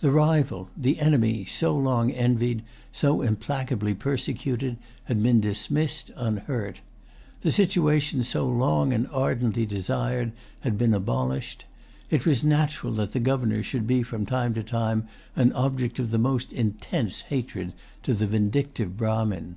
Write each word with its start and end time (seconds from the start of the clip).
The 0.00 0.10
rival, 0.10 0.70
the 0.74 0.98
enemy, 1.00 1.44
so 1.44 1.76
long 1.76 2.10
envied, 2.10 2.62
so 2.92 3.20
implacably 3.20 3.92
persecuted, 3.92 4.78
had 5.04 5.22
been 5.22 5.38
dismissed 5.38 6.10
unhurt. 6.16 6.80
The 7.42 7.52
situation 7.52 8.24
so 8.24 8.48
long 8.48 8.94
and 8.94 9.06
ardently 9.08 9.66
desired 9.66 10.32
had 10.60 10.78
been 10.78 10.94
abolished. 10.94 11.66
It 12.08 12.24
was 12.24 12.42
natural 12.42 12.94
that 12.94 13.12
the 13.12 13.20
Governor 13.20 13.62
should 13.62 13.86
be 13.86 14.02
from 14.02 14.24
that 14.24 14.66
time 14.66 15.08
an 15.36 15.52
object 15.52 15.98
of 15.98 16.10
the 16.10 16.16
most 16.16 16.54
intense 16.54 17.20
hatred 17.28 17.74
to 18.02 18.14
the 18.14 18.26
vindictive 18.26 18.96
Brahmin. 18.96 19.56